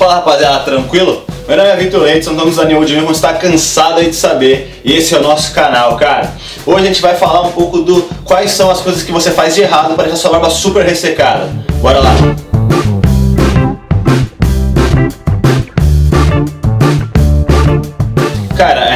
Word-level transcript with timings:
Fala 0.00 0.14
rapaziada, 0.14 0.60
tranquilo? 0.60 1.22
Meu 1.46 1.58
nome 1.58 1.68
é 1.68 1.76
Vitor 1.76 2.00
Leite, 2.00 2.20
estamos 2.20 2.56
da 2.56 2.64
New 2.64 2.86
Jimmy, 2.86 3.02
como 3.02 3.12
está 3.12 3.34
cansado 3.34 4.00
aí 4.00 4.08
de 4.08 4.16
saber, 4.16 4.80
e 4.82 4.94
esse 4.94 5.14
é 5.14 5.18
o 5.18 5.22
nosso 5.22 5.52
canal, 5.52 5.94
cara. 5.98 6.32
Hoje 6.64 6.84
a 6.84 6.86
gente 6.86 7.02
vai 7.02 7.14
falar 7.16 7.42
um 7.42 7.52
pouco 7.52 7.80
do 7.80 8.08
quais 8.24 8.50
são 8.50 8.70
as 8.70 8.80
coisas 8.80 9.02
que 9.02 9.12
você 9.12 9.30
faz 9.30 9.54
de 9.54 9.60
errado 9.60 9.94
para 9.94 10.04
deixar 10.04 10.16
sua 10.16 10.30
barba 10.30 10.48
super 10.48 10.86
ressecada. 10.86 11.50
Bora 11.82 11.98
lá! 11.98 12.14
Cara, 18.56 18.89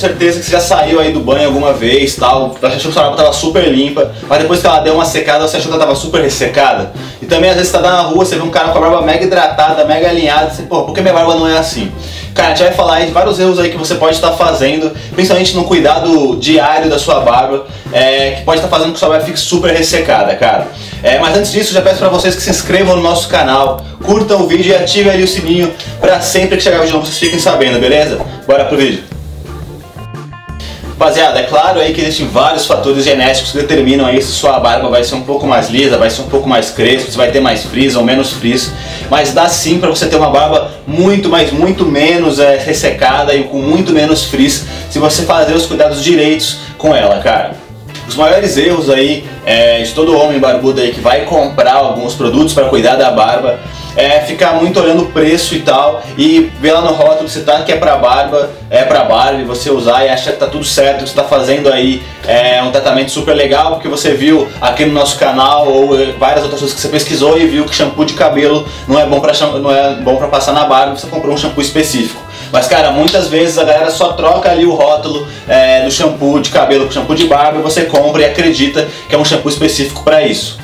certeza 0.00 0.38
que 0.38 0.46
você 0.46 0.52
já 0.52 0.60
saiu 0.60 0.98
aí 0.98 1.12
do 1.12 1.20
banho 1.20 1.46
alguma 1.46 1.72
vez, 1.72 2.16
tal, 2.16 2.56
achou 2.62 2.76
que 2.76 2.92
sua 2.92 3.02
barba 3.02 3.16
tava 3.16 3.32
super 3.32 3.64
limpa, 3.68 4.10
mas 4.28 4.40
depois 4.40 4.60
que 4.60 4.66
ela 4.66 4.80
deu 4.80 4.94
uma 4.94 5.04
secada, 5.04 5.46
você 5.46 5.58
achou 5.58 5.70
que 5.70 5.76
ela 5.76 5.84
tava 5.84 5.96
super 5.96 6.22
ressecada. 6.22 6.92
E 7.20 7.26
também 7.26 7.50
às 7.50 7.56
vezes 7.56 7.70
você 7.70 7.78
tá 7.78 7.90
na 7.90 8.00
rua, 8.02 8.24
você 8.24 8.36
vê 8.36 8.42
um 8.42 8.50
cara 8.50 8.68
com 8.70 8.78
a 8.78 8.80
barba 8.80 9.02
mega 9.02 9.24
hidratada, 9.24 9.84
mega 9.84 10.08
alinhada, 10.08 10.50
você, 10.50 10.62
pô, 10.62 10.84
por 10.84 10.94
que 10.94 11.00
minha 11.00 11.12
barba 11.12 11.34
não 11.34 11.46
é 11.46 11.58
assim? 11.58 11.92
Cara, 12.34 12.48
a 12.48 12.50
gente 12.54 12.64
vai 12.64 12.72
falar 12.72 12.94
aí 12.94 13.06
de 13.06 13.12
vários 13.12 13.38
erros 13.38 13.58
aí 13.58 13.70
que 13.70 13.76
você 13.76 13.96
pode 13.96 14.14
estar 14.14 14.32
fazendo, 14.32 14.90
principalmente 15.12 15.54
no 15.54 15.64
cuidado 15.64 16.36
diário 16.36 16.88
da 16.88 16.98
sua 16.98 17.20
barba, 17.20 17.66
é, 17.92 18.32
que 18.32 18.42
pode 18.44 18.58
estar 18.58 18.68
fazendo 18.68 18.88
com 18.88 18.94
que 18.94 19.00
sua 19.00 19.08
barba 19.08 19.24
fique 19.24 19.38
super 19.38 19.72
ressecada, 19.72 20.34
cara. 20.36 20.68
É, 21.02 21.18
mas 21.18 21.36
antes 21.36 21.52
disso, 21.52 21.72
já 21.72 21.82
peço 21.82 21.98
para 21.98 22.08
vocês 22.08 22.34
que 22.34 22.42
se 22.42 22.50
inscrevam 22.50 22.96
no 22.96 23.02
nosso 23.02 23.28
canal, 23.28 23.84
curtam 24.04 24.42
o 24.42 24.46
vídeo 24.46 24.72
e 24.72 24.74
ativem 24.74 25.12
ali 25.12 25.22
o 25.22 25.28
sininho 25.28 25.72
para 26.00 26.20
sempre 26.20 26.56
que 26.56 26.62
chegar 26.62 26.80
vídeo 26.80 26.94
novo 26.94 27.06
vocês 27.06 27.18
fiquem 27.18 27.38
sabendo, 27.38 27.78
beleza? 27.78 28.18
Bora 28.46 28.64
pro 28.64 28.76
vídeo. 28.76 29.19
Rapaziada, 31.00 31.40
é 31.40 31.44
claro 31.44 31.80
aí 31.80 31.94
que 31.94 32.02
existem 32.02 32.28
vários 32.28 32.66
fatores 32.66 33.02
genéticos 33.04 33.52
que 33.52 33.56
determinam 33.56 34.04
aí 34.04 34.20
se 34.20 34.32
sua 34.32 34.60
barba 34.60 34.90
vai 34.90 35.02
ser 35.02 35.14
um 35.14 35.22
pouco 35.22 35.46
mais 35.46 35.70
lisa, 35.70 35.96
vai 35.96 36.10
ser 36.10 36.20
um 36.20 36.28
pouco 36.28 36.46
mais 36.46 36.68
crespa, 36.68 37.10
se 37.10 37.16
vai 37.16 37.30
ter 37.30 37.40
mais 37.40 37.64
frizz 37.64 37.96
ou 37.96 38.04
menos 38.04 38.34
frizz, 38.34 38.70
mas 39.08 39.32
dá 39.32 39.48
sim 39.48 39.78
para 39.78 39.88
você 39.88 40.08
ter 40.08 40.16
uma 40.16 40.28
barba 40.28 40.70
muito, 40.86 41.30
mas 41.30 41.52
muito 41.52 41.86
menos 41.86 42.38
é, 42.38 42.58
ressecada 42.58 43.34
e 43.34 43.44
com 43.44 43.62
muito 43.62 43.94
menos 43.94 44.24
frizz 44.24 44.66
se 44.90 44.98
você 44.98 45.22
fazer 45.22 45.54
os 45.54 45.64
cuidados 45.64 46.04
direitos 46.04 46.58
com 46.76 46.94
ela, 46.94 47.18
cara. 47.20 47.54
Os 48.10 48.16
maiores 48.16 48.56
erros 48.56 48.90
aí 48.90 49.24
é, 49.46 49.82
de 49.82 49.94
todo 49.94 50.18
homem 50.18 50.40
barbudo 50.40 50.80
aí 50.80 50.90
que 50.90 51.00
vai 51.00 51.20
comprar 51.26 51.74
alguns 51.74 52.12
produtos 52.12 52.52
para 52.52 52.64
cuidar 52.64 52.96
da 52.96 53.12
barba 53.12 53.60
é 53.94 54.22
ficar 54.22 54.54
muito 54.54 54.80
olhando 54.80 55.04
o 55.04 55.06
preço 55.06 55.54
e 55.54 55.60
tal 55.60 56.02
e 56.18 56.50
ver 56.60 56.72
lá 56.72 56.80
no 56.80 56.92
rótulo 56.92 57.28
se 57.28 57.42
tá 57.42 57.62
que 57.62 57.70
é 57.70 57.76
pra 57.76 57.96
barba, 57.98 58.50
é 58.68 58.82
pra 58.82 59.04
barba 59.04 59.40
e 59.40 59.44
você 59.44 59.70
usar 59.70 60.04
e 60.04 60.08
achar 60.08 60.32
que 60.32 60.38
tá 60.38 60.48
tudo 60.48 60.64
certo, 60.64 61.04
que 61.04 61.10
você 61.10 61.14
tá 61.14 61.22
fazendo 61.22 61.72
aí 61.72 62.02
é, 62.26 62.60
um 62.64 62.72
tratamento 62.72 63.12
super 63.12 63.32
legal 63.32 63.74
porque 63.74 63.86
você 63.86 64.12
viu 64.12 64.48
aqui 64.60 64.84
no 64.84 64.92
nosso 64.92 65.16
canal 65.16 65.68
ou 65.68 65.96
é, 65.96 66.06
várias 66.06 66.42
outras 66.42 66.58
coisas 66.58 66.74
que 66.74 66.80
você 66.80 66.88
pesquisou 66.88 67.38
e 67.38 67.46
viu 67.46 67.64
que 67.64 67.72
shampoo 67.72 68.04
de 68.04 68.14
cabelo 68.14 68.66
não 68.88 68.98
é 68.98 69.06
bom 69.06 69.20
pra, 69.20 69.32
não 69.60 69.72
é 69.72 69.94
bom 70.00 70.16
pra 70.16 70.26
passar 70.26 70.52
na 70.52 70.64
barba, 70.64 70.96
você 70.96 71.06
comprou 71.06 71.32
um 71.32 71.38
shampoo 71.38 71.62
específico. 71.62 72.29
Mas 72.52 72.66
cara, 72.66 72.90
muitas 72.90 73.28
vezes 73.28 73.58
a 73.58 73.64
galera 73.64 73.90
só 73.90 74.12
troca 74.12 74.50
ali 74.50 74.64
o 74.64 74.74
rótulo 74.74 75.26
é, 75.48 75.84
do 75.84 75.90
shampoo 75.90 76.40
de 76.40 76.50
cabelo 76.50 76.86
com 76.86 76.92
shampoo 76.92 77.14
de 77.14 77.26
barba 77.26 77.58
e 77.58 77.62
você 77.62 77.84
compra 77.84 78.22
e 78.22 78.24
acredita 78.24 78.88
que 79.08 79.14
é 79.14 79.18
um 79.18 79.24
shampoo 79.24 79.50
específico 79.50 80.02
para 80.02 80.22
isso. 80.22 80.58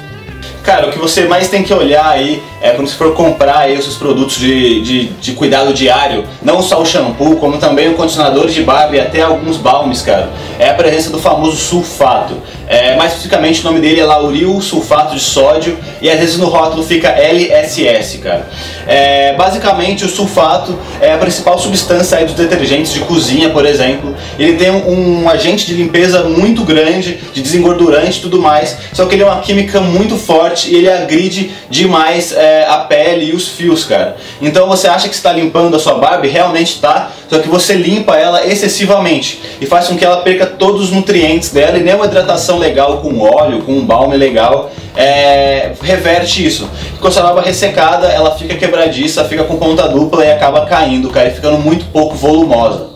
Cara, 0.67 0.89
o 0.89 0.91
que 0.91 0.99
você 0.99 1.27
mais 1.27 1.47
tem 1.47 1.63
que 1.63 1.73
olhar 1.73 2.05
aí 2.05 2.43
é 2.61 2.71
quando 2.71 2.89
você 2.89 2.97
for 2.97 3.15
comprar 3.15 3.59
aí 3.59 3.79
os 3.79 3.85
seus 3.85 3.97
produtos 3.97 4.37
de, 4.37 4.81
de, 4.81 5.05
de, 5.11 5.33
cuidado 5.35 5.73
diário, 5.73 6.25
não 6.43 6.61
só 6.61 6.83
o 6.83 6.85
shampoo, 6.85 7.37
como 7.37 7.59
também 7.59 7.89
o 7.89 7.95
condicionador 7.95 8.49
de 8.49 8.63
barba 8.65 8.97
e 8.97 9.01
até 9.01 9.23
alguns 9.23 9.59
balmes, 9.59 10.03
cara, 10.03 10.29
é 10.59 10.71
a 10.71 10.75
presença 10.75 11.09
do 11.11 11.21
famoso 11.21 11.57
sulfato. 11.57 12.35
É, 12.67 12.97
mais 12.97 13.13
especificamente 13.13 13.61
o 13.61 13.65
nome 13.65 13.79
dele 13.79 14.01
é 14.01 14.05
lauril 14.05 14.61
sulfato 14.61 15.15
de 15.15 15.21
sódio 15.21 15.79
e 16.03 16.11
às 16.11 16.19
vezes 16.19 16.37
no 16.37 16.47
rótulo 16.47 16.83
fica 16.83 17.11
LSS, 17.11 18.19
cara. 18.19 18.49
É, 18.89 19.35
basicamente 19.37 20.05
o 20.05 20.09
sulfato 20.09 20.77
é 21.01 21.13
a 21.13 21.19
principal 21.19 21.57
substância 21.61 22.19
aí 22.19 22.25
dos 22.25 22.35
detergentes 22.35 22.93
de 22.93 23.01
cozinha, 23.01 23.51
por 23.51 23.65
exemplo. 23.65 24.17
Ele 24.37 24.55
tem 24.55 24.73
um, 24.73 25.23
um 25.23 25.29
agente 25.29 25.65
de 25.65 25.75
limpeza 25.75 26.25
muito 26.25 26.65
grande, 26.65 27.21
de 27.33 27.41
desengordurante 27.41 28.19
e 28.19 28.23
tudo 28.23 28.43
mais, 28.43 28.77
só 28.93 29.07
que 29.07 29.15
ele 29.15 29.23
é 29.23 29.27
uma 29.27 29.41
química 29.41 29.81
muito 29.81 30.17
forte 30.17 30.56
e 30.65 30.75
ele 30.75 30.91
agride 30.91 31.51
demais 31.69 32.33
é, 32.33 32.67
a 32.69 32.79
pele 32.79 33.27
e 33.27 33.35
os 33.35 33.49
fios, 33.49 33.85
cara. 33.85 34.17
Então 34.41 34.67
você 34.67 34.89
acha 34.89 35.09
que 35.09 35.15
está 35.15 35.33
limpando 35.33 35.77
a 35.77 35.79
sua 35.79 35.95
barba 35.95 36.27
realmente 36.27 36.75
está, 36.75 37.11
só 37.29 37.39
que 37.39 37.49
você 37.49 37.75
limpa 37.75 38.17
ela 38.17 38.47
excessivamente 38.47 39.41
e 39.61 39.67
faz 39.67 39.89
com 39.89 39.97
que 39.97 40.05
ela 40.05 40.19
perca 40.19 40.47
todos 40.47 40.85
os 40.85 40.91
nutrientes 40.91 41.51
dela 41.51 41.79
e 41.79 41.83
nem 41.83 41.95
uma 41.95 42.07
hidratação 42.07 42.59
legal 42.59 42.99
com 42.99 43.21
óleo, 43.21 43.63
com 43.63 43.73
um 43.73 43.85
balme 43.85 44.17
legal, 44.17 44.71
é, 44.97 45.73
reverte 45.83 46.45
isso. 46.45 46.69
Com 47.01 47.09
a 47.09 47.11
barba 47.11 47.43
ressecada, 47.43 48.09
ela 48.09 48.35
fica 48.37 48.55
quebradiça, 48.55 49.25
fica 49.25 49.45
com 49.45 49.57
ponta 49.57 49.89
dupla 49.89 50.25
e 50.25 50.33
acaba 50.33 50.67
caindo, 50.67 51.11
cara, 51.11 51.29
e 51.29 51.33
ficando 51.33 51.59
muito 51.59 51.85
pouco 51.87 52.15
volumosa. 52.15 52.89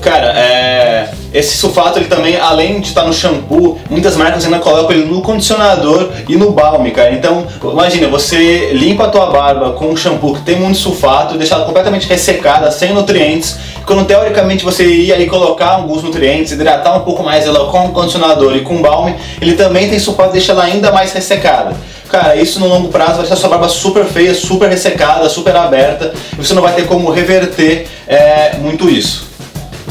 Cara, 0.00 0.28
é, 0.38 1.08
esse 1.32 1.56
sulfato 1.56 1.98
ele 1.98 2.06
também, 2.06 2.36
além 2.36 2.80
de 2.80 2.88
estar 2.88 3.04
no 3.04 3.12
shampoo, 3.12 3.78
muitas 3.90 4.16
marcas 4.16 4.44
ainda 4.44 4.58
colocam 4.58 4.96
ele 4.96 5.06
no 5.06 5.22
condicionador 5.22 6.10
e 6.28 6.36
no 6.36 6.52
balme, 6.52 6.90
cara. 6.90 7.12
Então, 7.12 7.46
imagina, 7.62 8.08
você 8.08 8.72
limpa 8.72 9.04
a 9.04 9.08
tua 9.08 9.26
barba 9.26 9.72
com 9.72 9.90
um 9.90 9.96
shampoo 9.96 10.34
que 10.34 10.42
tem 10.42 10.56
muito 10.56 10.78
sulfato, 10.78 11.36
deixa 11.36 11.54
ela 11.54 11.64
completamente 11.64 12.08
ressecada, 12.08 12.70
sem 12.70 12.92
nutrientes, 12.92 13.56
quando 13.84 14.04
teoricamente 14.04 14.64
você 14.64 14.84
ia 14.84 15.26
colocar 15.28 15.72
alguns 15.72 16.02
nutrientes, 16.02 16.52
hidratar 16.52 16.96
um 16.96 17.00
pouco 17.00 17.22
mais 17.22 17.46
ela 17.46 17.70
com 17.70 17.86
o 17.86 17.92
condicionador 17.92 18.56
e 18.56 18.60
com 18.60 18.82
balme, 18.82 19.14
ele 19.40 19.54
também 19.54 19.88
tem 19.88 19.98
sulfato, 19.98 20.32
deixa 20.32 20.52
ela 20.52 20.64
ainda 20.64 20.90
mais 20.90 21.12
ressecada. 21.12 21.76
Cara, 22.08 22.36
isso 22.36 22.60
no 22.60 22.68
longo 22.68 22.88
prazo 22.88 23.12
vai 23.14 23.20
deixar 23.22 23.36
sua 23.36 23.48
barba 23.48 23.68
super 23.68 24.04
feia, 24.04 24.34
super 24.34 24.68
ressecada, 24.68 25.28
super 25.28 25.54
aberta, 25.56 26.12
e 26.32 26.36
você 26.36 26.54
não 26.54 26.62
vai 26.62 26.74
ter 26.74 26.86
como 26.86 27.10
reverter 27.10 27.86
é, 28.06 28.56
muito 28.58 28.88
isso. 28.88 29.26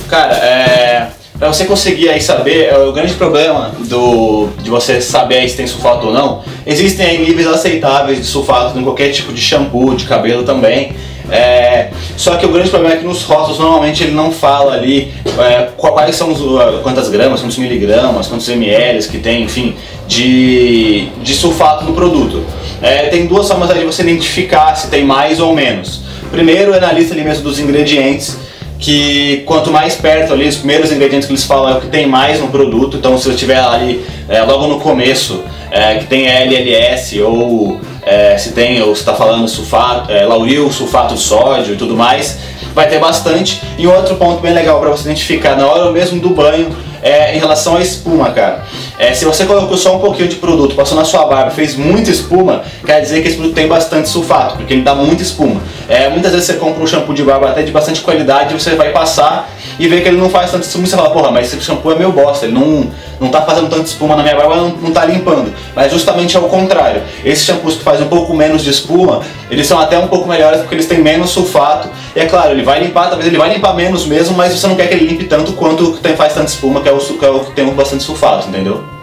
Cara, 0.09 0.34
é, 0.35 1.07
para 1.38 1.50
você 1.50 1.66
conseguir 1.66 2.09
aí 2.09 2.22
saber, 2.22 2.66
é, 2.66 2.78
o 2.78 2.94
grande 2.94 3.13
problema 3.13 3.72
do, 3.88 4.47
de 4.62 4.69
você 4.69 5.01
saber 5.01 5.47
se 5.50 5.57
tem 5.57 5.68
sulfato 5.68 6.07
ou 6.07 6.13
não, 6.13 6.44
existem 6.66 7.06
aí 7.06 7.18
níveis 7.18 7.47
aceitáveis 7.47 8.19
de 8.19 8.25
sulfato 8.25 8.78
em 8.78 8.84
qualquer 8.84 9.12
tipo 9.12 9.34
de 9.34 9.41
shampoo, 9.41 9.96
de 9.96 10.06
cabelo 10.06 10.44
também. 10.44 10.94
É, 11.29 11.90
só 12.16 12.35
que 12.35 12.46
o 12.46 12.50
grande 12.50 12.69
problema 12.69 12.96
é 12.96 12.97
que 13.00 13.06
nos 13.06 13.23
rótulos 13.23 13.57
normalmente 13.57 14.03
ele 14.03 14.13
não 14.13 14.31
fala 14.31 14.73
ali 14.73 15.12
é, 15.40 15.69
quais 15.75 16.16
são 16.16 16.31
os, 16.31 16.40
quantas 16.84 17.09
gramas, 17.09 17.41
quantos 17.41 17.57
miligramas, 17.57 18.28
quantos 18.28 18.47
ml 18.47 19.07
que 19.07 19.17
tem, 19.17 19.44
enfim, 19.44 19.75
de, 20.07 21.07
de 21.23 21.34
sulfato 21.34 21.84
no 21.84 21.94
produto. 21.94 22.44
É, 22.81 23.07
tem 23.07 23.25
duas 23.25 23.47
formas 23.47 23.73
de 23.73 23.84
você 23.84 24.03
identificar 24.03 24.75
se 24.75 24.88
tem 24.90 25.03
mais 25.03 25.40
ou 25.40 25.53
menos. 25.53 26.02
Primeiro 26.31 26.73
é 26.73 26.79
na 26.79 26.91
lista 26.91 27.13
ali 27.13 27.23
mesmo 27.23 27.44
dos 27.44 27.59
ingredientes, 27.59 28.38
que 28.85 29.41
quanto 29.47 29.72
mais 29.72 29.96
perto 29.96 30.31
ali, 30.31 30.47
os 30.47 30.57
primeiros 30.57 30.91
ingredientes 30.91 31.25
que 31.25 31.34
eles 31.34 31.44
falam 31.44 31.69
é 31.69 31.78
o 31.78 31.81
que 31.81 31.88
tem 31.88 32.06
mais 32.06 32.40
no 32.40 32.50
produto, 32.50 32.97
então 32.97 33.18
se 33.18 33.28
eu 33.28 33.35
tiver 33.35 33.57
ali 33.57 34.06
é, 34.29 34.44
logo 34.44 34.68
no 34.68 34.79
começo 34.79 35.44
é, 35.72 35.96
que 35.96 36.06
tem 36.06 36.28
LLS 36.28 37.19
ou 37.23 37.81
é, 38.03 38.38
se 38.38 38.51
tem 38.51 38.79
ou 38.84 38.94
está 38.94 39.16
falando 39.16 39.47
sulfato, 39.47 40.12
é, 40.12 40.23
lauril, 40.23 40.72
sulfato 40.72 41.16
de 41.16 41.19
sódio 41.19 41.73
e 41.73 41.78
tudo 41.78 41.96
mais, 41.96 42.38
vai 42.75 42.88
ter 42.88 43.00
bastante. 43.00 43.62
E 43.78 43.88
outro 43.88 44.16
ponto 44.18 44.41
bem 44.41 44.53
legal 44.53 44.80
para 44.80 44.91
você 44.91 45.03
identificar 45.09 45.56
na 45.56 45.66
hora 45.66 45.91
mesmo 45.91 46.19
do 46.19 46.30
banho 46.30 46.75
é 47.02 47.36
em 47.36 47.40
relação 47.40 47.78
à 47.78 47.81
espuma, 47.81 48.31
cara. 48.31 48.66
É, 48.97 49.13
se 49.13 49.25
você 49.25 49.46
colocou 49.46 49.78
só 49.78 49.96
um 49.96 50.00
pouquinho 50.00 50.28
de 50.28 50.38
produto, 50.38 50.75
passou 50.75 50.97
na 50.97 51.06
sua 51.06 51.25
barba, 51.25 51.52
fez 51.52 51.75
muita 51.75 52.09
espuma, 52.09 52.64
quer 52.84 53.00
dizer 53.00 53.22
que 53.22 53.28
esse 53.28 53.38
produto 53.38 53.53
tem 53.53 53.68
bastante 53.68 54.09
sulfato, 54.09 54.58
porque 54.58 54.74
ele 54.74 54.81
dá 54.81 54.96
muita 54.96 55.22
espuma. 55.22 55.62
É, 55.88 56.09
muitas 56.09 56.31
vezes 56.31 56.47
você 56.47 56.53
compra 56.56 56.84
um 56.84 56.88
shampoo 56.88 57.14
de 57.14 57.22
barba 57.22 57.50
até 57.50 57.62
de 57.62 57.72
bastante 57.72 58.02
qualidade, 58.02 58.53
você 58.53 58.75
vai 58.75 58.91
passar 58.91 59.47
e 59.78 59.88
vê 59.88 60.02
que 60.02 60.08
ele 60.08 60.18
não 60.18 60.30
faz 60.30 60.52
tanto 60.52 60.63
espuma, 60.63 60.86
você 60.86 60.96
fala, 60.96 61.09
porra, 61.09 61.31
mas 61.31 61.52
esse 61.52 61.62
shampoo 61.62 61.91
é 61.91 61.96
meio 61.96 62.12
bosta, 62.12 62.46
ele 62.46 62.53
não, 62.53 62.90
não 63.19 63.30
tá 63.30 63.41
fazendo 63.41 63.69
tanta 63.69 63.84
espuma 63.84 64.16
na 64.16 64.24
minha 64.24 64.36
barba, 64.36 64.56
não, 64.56 64.69
não 64.69 64.91
tá 64.91 65.06
limpando. 65.06 65.53
Mas 65.75 65.91
justamente 65.91 66.36
ao 66.38 66.44
contrário, 66.44 67.02
esses 67.24 67.46
shampoos 67.46 67.75
que 67.75 67.84
fazem 67.84 68.06
um 68.06 68.09
pouco 68.09 68.34
menos 68.34 68.64
de 68.64 68.69
espuma, 68.69 69.22
eles 69.50 69.68
são 69.68 69.80
até 69.80 69.97
um 69.97 70.08
pouco 70.08 70.28
melhores 70.28 70.62
porque 70.62 70.75
eles 70.75 70.88
têm 70.88 71.00
menos 71.00 71.30
sulfato. 71.31 71.90
E 72.16 72.20
é 72.20 72.26
claro, 72.26 72.52
ele 72.52 72.64
vai 72.64 72.79
limpar, 72.84 73.08
talvez 73.08 73.28
ele 73.28 73.38
vai 73.38 73.53
limpar 73.53 73.73
menos 73.73 74.05
mesmo, 74.05 74.35
mas 74.35 74.53
você 74.53 74.67
não 74.67 74.76
quer 74.76 74.88
que 74.88 74.94
ele 74.94 75.08
limpe 75.08 75.26
tanto 75.26 75.53
quanto 75.53 75.91
o 75.91 75.97
que 75.97 76.09
faz 76.14 76.34
tanta 76.34 76.47
espuma, 76.47 76.82
que 76.82 76.90
é 76.90 76.91
o, 76.91 76.97
que, 76.97 77.26
é 77.26 77.29
o 77.29 77.40
que 77.41 77.52
tem 77.52 77.66
bastante 77.73 78.03
sulfato, 78.03 78.47
entendeu? 78.47 78.96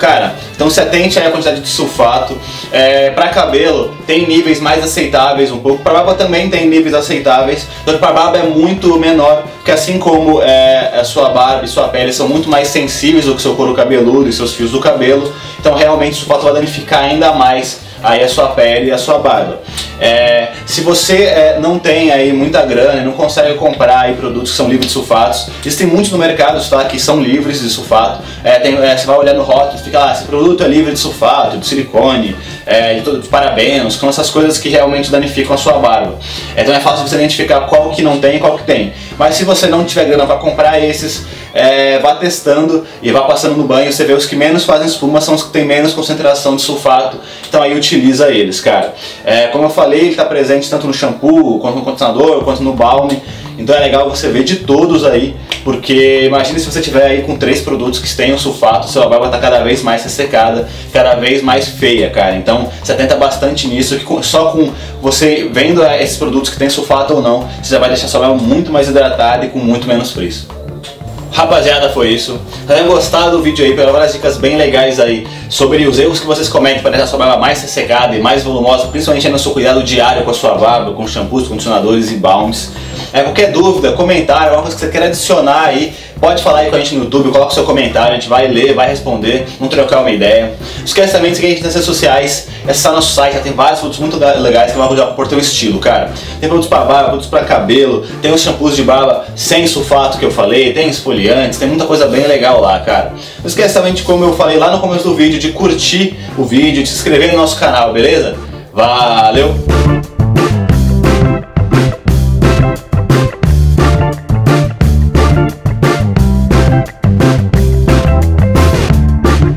Cara, 0.00 0.34
então 0.56 0.70
se 0.70 0.80
atente 0.80 1.18
a 1.18 1.30
quantidade 1.30 1.60
de 1.60 1.68
sulfato. 1.68 2.36
É, 2.72 3.10
para 3.10 3.28
cabelo 3.28 3.94
tem 4.06 4.26
níveis 4.26 4.58
mais 4.58 4.82
aceitáveis 4.82 5.52
um 5.52 5.58
pouco. 5.58 5.82
Para 5.82 5.92
barba 5.92 6.14
também 6.14 6.48
tem 6.48 6.66
níveis 6.66 6.94
aceitáveis. 6.94 7.66
Só 7.84 7.92
que 7.92 7.98
para 7.98 8.10
barba 8.10 8.38
é 8.38 8.42
muito 8.44 8.98
menor, 8.98 9.44
porque 9.70 9.80
assim 9.80 9.98
como 10.00 10.42
é, 10.42 10.98
a 10.98 11.04
sua 11.04 11.28
barba 11.28 11.64
e 11.64 11.68
sua 11.68 11.86
pele 11.88 12.12
são 12.12 12.28
muito 12.28 12.48
mais 12.48 12.66
sensíveis 12.68 13.26
do 13.26 13.36
que 13.36 13.42
seu 13.42 13.54
couro 13.54 13.72
cabeludo 13.72 14.28
e 14.28 14.32
seus 14.32 14.52
fios 14.52 14.72
do 14.72 14.80
cabelo, 14.80 15.32
então 15.60 15.74
realmente 15.74 16.14
o 16.14 16.16
sulfato 16.16 16.42
vai 16.42 16.54
danificar 16.54 17.04
ainda 17.04 17.32
mais 17.32 17.80
aí 18.02 18.22
a 18.22 18.28
sua 18.28 18.48
pele 18.48 18.88
e 18.88 18.92
a 18.92 18.98
sua 18.98 19.18
barba. 19.18 19.60
É, 20.00 20.52
se 20.64 20.80
você 20.80 21.24
é, 21.24 21.58
não 21.60 21.78
tem 21.78 22.10
aí 22.10 22.32
muita 22.32 22.62
grana 22.62 23.02
e 23.02 23.04
não 23.04 23.12
consegue 23.12 23.54
comprar 23.54 24.00
aí 24.00 24.14
produtos 24.14 24.50
que 24.50 24.56
são 24.56 24.66
livres 24.66 24.86
de 24.86 24.92
sulfatos, 24.94 25.48
existem 25.64 25.86
muitos 25.86 26.10
no 26.10 26.16
mercado 26.16 26.66
tá, 26.70 26.84
que 26.84 26.98
são 26.98 27.20
livres 27.20 27.60
de 27.60 27.68
sulfato. 27.68 28.22
É, 28.42 28.58
tem, 28.58 28.76
é, 28.76 28.96
você 28.96 29.06
vai 29.06 29.18
olhar 29.18 29.34
no 29.34 29.42
rótulo 29.42 29.78
fica 29.78 29.98
lá, 29.98 30.12
esse 30.12 30.24
produto 30.24 30.64
é 30.64 30.68
livre 30.68 30.92
de 30.92 30.98
sulfato, 30.98 31.58
de 31.58 31.66
silicone, 31.66 32.34
é, 32.64 32.94
de, 32.94 33.20
de 33.20 33.28
parabenos, 33.28 33.96
são 33.96 34.08
essas 34.08 34.30
coisas 34.30 34.56
que 34.58 34.70
realmente 34.70 35.10
danificam 35.10 35.54
a 35.54 35.58
sua 35.58 35.74
barba. 35.74 36.14
Então 36.56 36.74
é 36.74 36.80
fácil 36.80 37.06
você 37.06 37.16
identificar 37.16 37.60
qual 37.62 37.90
que 37.90 38.02
não 38.02 38.18
tem 38.18 38.36
e 38.36 38.38
qual 38.38 38.56
que 38.56 38.64
tem. 38.64 38.94
Mas 39.18 39.34
se 39.34 39.44
você 39.44 39.66
não 39.66 39.84
tiver 39.84 40.06
grana 40.06 40.24
para 40.24 40.36
comprar 40.36 40.82
esses, 40.82 41.26
é, 41.52 41.98
vá 41.98 42.14
testando 42.14 42.86
e 43.02 43.10
vá 43.10 43.22
passando 43.22 43.56
no 43.56 43.64
banho, 43.64 43.92
você 43.92 44.04
vê 44.04 44.12
os 44.12 44.24
que 44.24 44.36
menos 44.36 44.64
fazem 44.64 44.86
espuma 44.86 45.20
são 45.20 45.34
os 45.34 45.42
que 45.42 45.50
têm 45.50 45.64
menos 45.64 45.92
concentração 45.92 46.56
de 46.56 46.62
sulfato, 46.62 47.18
então 47.50 47.60
aí 47.60 47.76
utiliza 47.76 48.30
eles, 48.30 48.60
cara. 48.60 48.94
É, 49.24 49.48
como 49.48 49.64
eu 49.64 49.70
falei, 49.70 50.00
ele 50.02 50.10
está 50.10 50.24
presente 50.24 50.70
tanto 50.70 50.86
no 50.86 50.94
shampoo, 50.94 51.58
quanto 51.58 51.78
no 51.78 51.82
condicionador, 51.82 52.44
quanto 52.44 52.62
no 52.62 52.72
balme, 52.72 53.20
então 53.58 53.74
é 53.74 53.80
legal 53.80 54.08
você 54.08 54.28
ver 54.28 54.44
de 54.44 54.56
todos 54.56 55.04
aí, 55.04 55.34
porque 55.64 56.24
imagine 56.24 56.60
se 56.60 56.70
você 56.70 56.80
tiver 56.80 57.04
aí 57.04 57.22
com 57.22 57.36
três 57.36 57.60
produtos 57.60 57.98
que 57.98 58.16
tenham 58.16 58.38
sulfato, 58.38 58.88
sua 58.88 59.08
barba 59.08 59.26
está 59.26 59.38
cada 59.38 59.64
vez 59.64 59.82
mais 59.82 60.04
ressecada, 60.04 60.68
cada 60.92 61.16
vez 61.16 61.42
mais 61.42 61.66
feia, 61.66 62.08
cara. 62.08 62.36
Então 62.36 62.68
você 62.82 62.92
atenta 62.92 63.16
bastante 63.16 63.66
nisso, 63.66 63.98
que 63.98 64.26
só 64.26 64.52
com 64.52 64.70
você 65.02 65.50
vendo 65.52 65.84
esses 65.84 66.16
produtos 66.16 66.50
que 66.50 66.56
tem 66.56 66.70
sulfato 66.70 67.14
ou 67.14 67.20
não, 67.20 67.48
você 67.60 67.72
já 67.72 67.80
vai 67.80 67.88
deixar 67.88 68.06
sua 68.06 68.20
barba 68.20 68.36
muito 68.36 68.70
mais 68.70 68.88
hidratada 68.88 69.44
e 69.44 69.48
com 69.48 69.58
muito 69.58 69.88
menos 69.88 70.12
frizz. 70.12 70.46
Rapaziada, 71.32 71.90
foi 71.90 72.08
isso. 72.08 72.40
Se 72.60 72.66
tenham 72.66 72.88
gostado 72.88 73.36
do 73.36 73.42
vídeo 73.42 73.64
aí, 73.64 73.74
pelas 73.74 73.92
várias 73.92 74.12
dicas 74.12 74.36
bem 74.36 74.56
legais 74.56 74.98
aí 74.98 75.26
sobre 75.48 75.86
os 75.86 75.98
erros 75.98 76.18
que 76.18 76.26
vocês 76.26 76.48
cometem 76.48 76.82
para 76.82 76.90
deixar 76.90 77.06
sua 77.06 77.18
barba 77.18 77.36
mais 77.36 77.62
ressecada 77.62 78.16
e 78.16 78.20
mais 78.20 78.42
volumosa, 78.42 78.88
principalmente 78.88 79.28
no 79.28 79.38
seu 79.38 79.52
cuidado 79.52 79.82
diário 79.82 80.24
com 80.24 80.30
a 80.30 80.34
sua 80.34 80.54
barba, 80.54 80.92
com 80.92 81.06
shampoos, 81.06 81.46
condicionadores 81.46 82.10
e 82.10 82.16
balms. 82.16 82.72
É, 83.12 83.22
qualquer 83.22 83.50
dúvida, 83.50 83.92
comentário, 83.92 84.50
alguma 84.50 84.62
coisa 84.62 84.76
que 84.76 84.84
você 84.84 84.90
queira 84.90 85.06
adicionar 85.06 85.64
aí, 85.66 85.92
pode 86.20 86.42
falar 86.42 86.60
aí 86.60 86.70
com 86.70 86.76
a 86.76 86.78
gente 86.78 86.94
no 86.94 87.04
YouTube, 87.04 87.30
coloca 87.30 87.50
o 87.50 87.54
seu 87.54 87.64
comentário, 87.64 88.12
a 88.12 88.14
gente 88.14 88.28
vai 88.28 88.46
ler, 88.46 88.74
vai 88.74 88.88
responder, 88.88 89.46
vamos 89.58 89.74
trocar 89.74 90.00
uma 90.00 90.10
ideia. 90.10 90.54
Não 90.78 90.84
esquece 90.84 91.12
também 91.12 91.30
de 91.30 91.36
seguir 91.36 91.48
a 91.48 91.50
gente 91.50 91.62
nas 91.64 91.74
redes 91.74 91.86
sociais, 91.86 92.48
acessar 92.64 92.92
nosso 92.92 93.12
site, 93.12 93.34
já 93.34 93.40
tem 93.40 93.52
vários 93.52 93.80
produtos 93.80 94.00
muito 94.00 94.16
legais 94.16 94.70
que 94.70 94.78
vão 94.78 94.86
ajudar 94.86 95.06
por 95.08 95.26
teu 95.26 95.38
estilo, 95.38 95.80
cara. 95.80 96.12
Tem 96.38 96.48
produtos 96.48 96.68
para 96.68 96.84
barba, 96.84 97.08
produtos 97.08 97.28
para 97.28 97.44
cabelo, 97.44 98.06
tem 98.22 98.32
os 98.32 98.40
shampoos 98.40 98.76
de 98.76 98.82
barba 98.82 99.24
sem 99.34 99.66
sulfato 99.66 100.18
que 100.18 100.24
eu 100.24 100.30
falei, 100.30 100.72
tem 100.72 100.88
esfoliantes, 100.88 101.58
tem 101.58 101.66
muita 101.66 101.86
coisa 101.86 102.06
bem 102.06 102.26
legal 102.26 102.60
lá, 102.60 102.78
cara. 102.80 103.12
Não 103.40 103.46
esquece 103.46 103.74
também 103.74 103.92
de, 103.92 104.02
como 104.02 104.24
eu 104.24 104.36
falei 104.36 104.56
lá 104.56 104.70
no 104.70 104.78
começo 104.78 105.04
do 105.04 105.14
vídeo, 105.14 105.38
de 105.38 105.50
curtir 105.50 106.16
o 106.38 106.44
vídeo, 106.44 106.82
de 106.82 106.88
se 106.88 106.96
inscrever 106.96 107.32
no 107.32 107.38
nosso 107.38 107.58
canal, 107.58 107.92
beleza? 107.92 108.36
Valeu! 108.72 109.99